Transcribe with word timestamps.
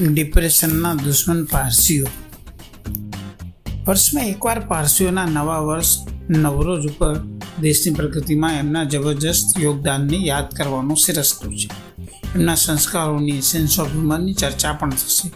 ડિપ્રેશનના 0.00 0.94
દુશ્મન 0.94 1.44
પારસીઓ. 1.44 2.06
વર્ષમાં 3.86 4.26
એકવાર 4.28 4.60
પારસીઓના 4.60 5.24
નવા 5.24 5.58
વર્ષ 5.58 5.96
નવરોજ 6.30 6.86
ઉપર 6.86 7.20
દેશની 7.60 7.94
પ્રગતિમાં 7.94 8.58
એમના 8.58 8.84
જબરજસ્ત 8.84 9.60
યોગદાનને 9.60 10.16
યાદ 10.16 10.54
કરવાનો 10.54 10.94
શ્રેષ્ઠ 10.94 11.46
છે. 11.46 11.68
એમના 12.34 12.54
સંસ્કારોની 12.54 13.40
સેન્સ 13.40 13.80
ઓફ 13.80 13.88
હ્યુમરની 13.88 14.34
ચર્ચા 14.34 14.72
પણ 14.72 14.90
થશે. 14.90 15.32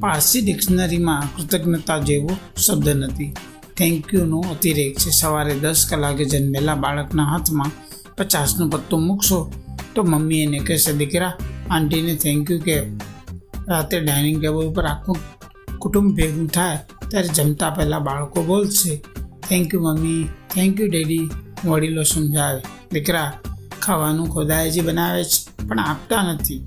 પારસી 0.00 0.40
ડિક્શનરીમાં 0.40 1.36
કૃતજ્ઞતા 1.36 1.98
જેવો 1.98 2.30
શબ્દ 2.66 2.88
નથી. 2.88 3.34
થેન્ક 3.76 4.14
યુનો 4.14 4.40
અતિરેક 4.40 4.98
છે. 4.98 5.10
સવારે 5.10 5.54
દસ 5.54 5.86
કલાકે 5.90 6.24
જન્મેલા 6.24 6.74
બાળકના 6.74 7.24
હાથમાં 7.24 7.70
પચાસનું 8.16 8.70
પત્તું 8.70 9.06
મૂકશો 9.06 9.52
તો 9.94 10.02
મમ્મી 10.02 10.40
એને 10.40 10.58
કહેશે, 10.58 10.92
દીકરા, 10.92 11.32
આંટીને 11.70 12.14
થેન્ક 12.16 12.50
યુ 12.50 12.60
કે 12.60 13.09
રાતે 13.70 14.00
ડાઇનિંગ 14.00 14.40
ટેબલ 14.40 14.66
ઉપર 14.66 14.84
આખું 14.84 15.16
કુટુંબ 15.78 16.16
ભેગું 16.16 16.48
થાય, 16.48 16.78
ત્યારે 17.08 17.28
જમતા 17.28 17.70
પહેલાં 17.70 18.02
બાળકો 18.02 18.42
બોલશે 18.42 18.96
thank 19.48 19.74
you 19.74 19.80
mummy. 19.80 20.28
Thank 20.54 20.80
you 20.80 20.88
daddy. 20.88 21.30
વડીલો 21.64 22.02
સમજાવે, 22.02 22.60
દીકરા, 22.92 23.32
ખાવાનું 23.82 24.28
ખોદાયજી 24.28 24.80
બનાવે 24.80 25.24
છે, 25.24 25.68
પણ 25.68 25.80
આપતા 25.80 26.22
નથી. 26.22 26.64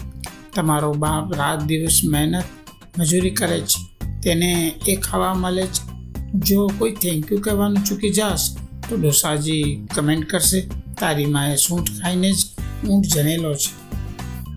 તમારો 0.56 0.94
બાપ 0.94 1.34
રાત 1.34 1.64
દિવસ 1.64 2.02
મહેનત, 2.06 2.44
મજૂરી 3.00 3.30
કરે 3.30 3.60
છે. 3.62 3.98
તેને 4.24 4.74
એ 4.88 4.96
ખાવા 4.96 5.34
મળે 5.34 5.68
છે. 5.68 5.94
જો 6.34 6.72
કોઈ 6.78 6.92
થેન્ક 6.92 7.32
યુ 7.32 7.40
કહેવાનું 7.42 7.84
ચૂકી 7.84 8.10
જાશ, 8.10 8.58
તો 8.90 8.96
ડોસાજી 8.96 9.88
કમેન્ટ 9.96 10.30
કરશે, 10.30 10.70
તારી 11.00 11.26
માએ 11.26 11.56
સૂંઠ 11.56 11.90
ખાઈને 11.90 12.32
જ 12.32 12.46
ઊંટ 12.90 13.06
જનેલો 13.06 13.54
છે. 13.54 13.83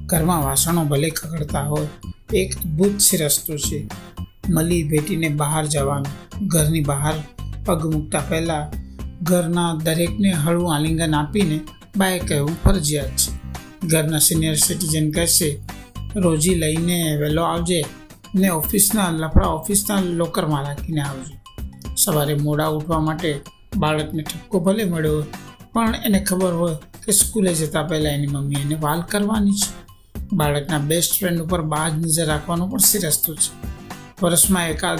ઘરમાં 0.06 0.44
વાસણો 0.44 0.84
ભલે 0.84 1.10
ખગડતા 1.10 1.62
હોય, 1.62 1.88
એક 2.32 2.56
અદ્ભુત 2.56 2.92
રસ્તો 3.20 3.56
છે. 3.56 3.88
મળી 4.48 4.88
ભેટીને 4.88 5.28
બહાર 5.28 5.66
જવાનું, 5.66 6.46
ઘરની 6.48 6.80
બહાર 6.80 7.14
પગ 7.64 7.94
મૂકતા 7.94 8.20
પહેલાં 8.20 8.70
ઘરના 9.22 9.74
દરેકને 9.84 10.32
હળવું 10.32 10.74
આલિંગન 10.74 11.14
આપીને 11.14 11.60
બાય 11.96 12.18
કહેવું 12.18 12.56
ફરજિયાત 12.64 13.08
છે. 13.08 13.30
ઘરના 13.86 14.18
સિનિયર 14.18 14.54
સિટીઝન 14.54 15.10
કહેશે, 15.10 15.62
રોજી 16.16 16.54
લઈને 16.54 17.16
વહેલો 17.16 17.42
આવજે 17.42 17.84
ને 18.34 18.48
ઓફિસના 18.50 19.10
લફડા 19.10 19.46
ઓફિસના 19.46 20.00
લોકરમાં 20.00 20.62
રાખીને 20.62 21.00
આવજો. 21.00 21.34
સવારે 21.96 22.34
મોડા 22.34 22.66
ઉઠવા 22.66 23.00
માટે 23.00 23.40
બાળકને 23.76 24.22
ઠપકો 24.22 24.60
ભલે 24.60 24.84
મળ્યો 24.84 25.22
પણ 25.72 25.94
એને 26.04 26.20
ખબર 26.20 26.52
હોય 26.52 26.74
કે 26.74 27.12
સ્કૂલે 27.12 27.54
જતાં 27.54 27.88
પહેલાં 27.88 28.12
એની 28.12 28.26
મમ્મી 28.26 28.54
એને 28.54 28.74
વાલ 28.74 29.02
કરવાની 29.02 29.50
છે. 29.50 29.85
બાળકના 30.32 30.78
બેસ્ટ 30.78 31.18
ફ્રેન્ડ 31.18 31.40
ઉપર 31.40 31.62
બાજ 31.62 31.92
નજર 31.92 32.26
રાખવાનો 32.26 32.66
પણ 32.66 32.78
શ્રેષ્ઠ 32.78 33.30
છે. 33.30 33.50
વર્ષમાં 34.22 34.68
એકાદ 34.68 34.98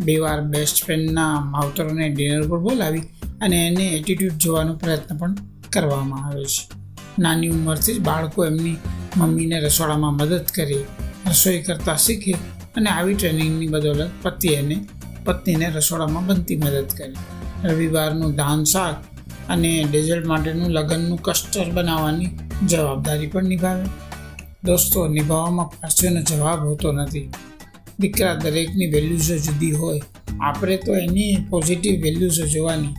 બે 0.00 0.18
વાર 0.18 0.40
બેસ્ટ 0.40 0.84
ફ્રેન્ડના 0.84 1.40
માવતરોને 1.40 2.08
ડિનર 2.08 2.48
પર 2.48 2.58
બોલાવી 2.58 3.00
અને 3.40 3.66
એને 3.66 3.88
એટીટ્યૂડ 3.88 4.32
જોવાનો 4.32 4.74
પ્રયત્ન 4.74 5.16
પણ 5.16 5.34
કરવામાં 5.70 6.26
આવે 6.26 6.44
છે. 6.44 6.68
નાની 7.18 7.48
ઉંમરથી 7.48 7.94
જ 7.94 8.00
બાળકો 8.00 8.44
એમની 8.44 8.76
મમ્મીને 9.16 9.60
રસોડામાં 9.60 10.14
મદદ 10.14 10.44
કરી, 10.54 10.84
રસોઈ 11.30 11.62
કરતાં 11.62 11.98
શીખે 11.98 12.32
અને 12.76 12.90
આવી 12.90 13.14
ટ્રેનિંગની 13.14 13.66
બદોલત 13.66 14.10
પતિ 14.22 14.48
એને 14.48 14.86
પત્નીને 15.24 15.68
રસોડામાં 15.68 16.26
બનતી 16.26 16.56
મદદ 16.56 16.88
કરી. 16.98 17.14
રવિવારનું 17.64 18.36
દાન 18.36 18.64
શાક 18.64 18.96
અને 19.48 19.84
ડેઝર્ટ 19.90 20.26
માટેનું 20.26 20.70
લગ્નનું 20.70 21.22
કસ્ટર 21.22 21.70
બનાવવાની 21.70 22.38
જવાબદારી 22.66 23.26
પણ 23.26 23.44
નિભાવે. 23.44 24.05
દોસ્તો, 24.64 25.08
નિભાવવામાં 25.08 25.66
પાછળનો 25.66 26.22
જવાબ 26.22 26.66
હોતો 26.66 26.92
નથી. 26.92 27.30
દીકરા 28.00 28.34
દરેકની 28.34 28.86
વેલ્યુઝો 28.86 29.36
જુદી 29.36 29.72
હોય. 29.72 30.00
આપણે 30.40 30.76
તો 30.76 30.94
એની 30.94 31.36
પોઝિટિવ 31.50 32.02
વેલ્યુઝો 32.02 32.46
જોવાની. 32.46 32.92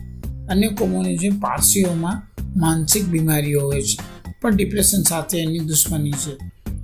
અન્ય 0.50 0.68
કોમોની 0.68 1.18
જેમ 1.18 1.40
પારસીઓમાં 1.40 2.22
માનસિક 2.60 3.06
બીમારીઓ 3.06 3.62
હોય 3.62 3.82
છે, 3.82 3.98
પણ 4.42 4.56
ડિપ્રેશન 4.56 5.02
સાથે 5.02 5.38
એની 5.40 5.60
દુશ્મની 5.60 6.12
છે. 6.12 6.36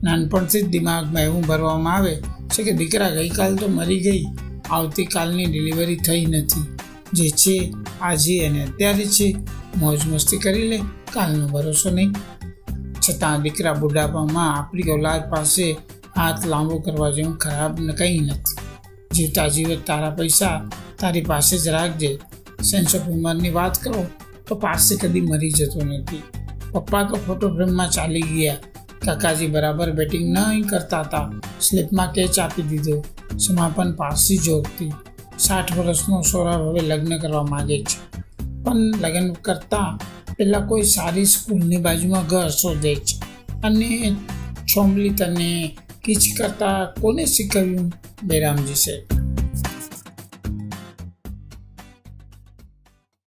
નાનપણથી 0.03 0.61
જ 0.61 0.67
દિમાગમાં 0.67 1.21
એવું 1.21 1.41
ભરવામાં 1.41 1.95
આવે 1.95 2.15
છે 2.49 2.63
કે 2.63 2.71
દીકરા 2.71 3.09
ગઈકાલ 3.09 3.55
તો 3.55 3.67
મરી 3.67 3.99
ગઈ, 3.99 4.23
આવતીકાલની 4.69 5.45
ડિલિવરી 5.45 5.95
થઈ 5.95 6.25
નથી. 6.25 6.77
જે 7.13 7.29
છે, 7.29 7.73
આજે 8.01 8.39
અને 8.39 8.63
અત્યારે 8.63 9.05
છે. 9.05 9.35
મોજ 9.77 9.99
મસ્તી 10.07 10.37
કરી 10.37 10.67
લે, 10.67 10.77
કાલનો 11.13 11.47
ભરોસો 11.47 11.89
નહીં. 11.89 12.11
છતાં 13.03 13.43
દીકરા 13.43 13.75
બુઢાપામાં 13.75 14.51
આપણી 14.51 14.91
ઓલાદ 14.91 15.23
પાસે 15.29 15.67
હાથ 16.15 16.43
લાંબો 16.45 16.75
કરવા 16.79 17.11
જેવું 17.11 17.37
ખરાબ 17.37 17.73
કંઈ 17.91 18.21
નથી 18.21 18.57
જીવતા 19.11 19.47
જીવત 19.49 19.81
તારા 19.85 20.13
પૈસા 20.13 20.57
તારી 20.99 21.25
પાસે 21.25 21.55
જ 21.57 21.65
રાખજે 21.69 22.11
સેન્સ 22.61 22.95
ઓફ 22.95 23.05
હ્યુમરની 23.05 23.53
વાત 23.53 23.75
કરો 23.79 24.03
તો 24.45 24.53
પાસે 24.57 24.93
કદી 24.97 25.23
મરી 25.23 25.53
જતો 25.53 25.79
નથી 25.85 26.23
પપ્પા 26.71 27.03
તો 27.05 27.15
ફોટો 27.17 27.47
ફ્રેમમાં 27.49 27.89
ચાલી 27.89 28.27
ગયા 28.29 28.59
કાકાજી 29.01 29.49
બરાબર 29.49 29.89
બેટિંગ 29.91 30.27
નહીં 30.31 30.65
કરતા 30.65 31.03
હતા 31.03 31.25
સ્લીપમાં 31.59 32.09
કેચ 32.11 32.37
આપી 32.37 32.65
દીધો 32.65 32.95
સમાપન 33.37 33.91
પારસી 33.93 34.39
જોગતી 34.39 34.91
સાઠ 35.37 35.71
વર્ષનો 35.75 36.23
સૌરભ 36.23 36.63
હવે 36.63 36.81
લગ્ન 36.83 37.13
કરવા 37.19 37.45
માગે 37.45 37.77
છે 37.81 37.97
પણ 38.63 38.81
લગ્ન 39.01 39.27
કરતા 39.41 39.89
પહેલાં 40.37 40.67
કોઈ 40.67 40.83
સારી 40.83 41.25
સ્કૂલની 41.25 41.77
બાજુમાં 41.77 42.27
ઘર 42.27 42.49
શોધે 42.49 42.95
છે. 42.95 43.19
અને 43.63 44.15
છોમલી 44.75 45.09
તને 45.09 45.77
કીચ 46.03 46.37
કરતા 46.37 46.85
કોને 46.85 47.25
શીખવ્યું? 47.25 47.91
બેરામજી 48.23 48.73
સાહેબ. 48.73 49.22